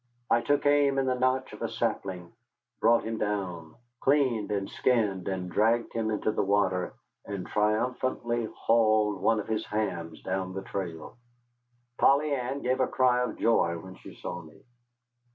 I 0.31 0.41
took 0.41 0.65
aim 0.65 0.97
in 0.97 1.05
the 1.05 1.13
notch 1.13 1.53
of 1.53 1.61
a 1.61 1.69
sapling, 1.69 2.33
brought 2.79 3.03
him 3.03 3.19
down, 3.19 3.75
cleaned 3.99 4.49
and 4.49 4.67
skinned 4.67 5.27
and 5.27 5.47
dragged 5.47 5.93
him 5.93 6.09
into 6.09 6.31
the 6.31 6.41
water, 6.41 6.95
and 7.23 7.45
triumphantly 7.45 8.45
hauled 8.45 9.21
one 9.21 9.39
of 9.39 9.47
his 9.47 9.63
hams 9.67 10.23
down 10.23 10.53
the 10.55 10.63
trail. 10.63 11.17
Polly 11.99 12.33
Ann 12.33 12.63
gave 12.63 12.79
a 12.79 12.87
cry 12.87 13.21
of 13.21 13.37
joy 13.37 13.77
when 13.77 13.93
she 13.93 14.15
saw 14.15 14.41
me. 14.41 14.63